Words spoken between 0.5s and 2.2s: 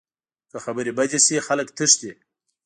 که خبرې بدې شي، خلک تښتي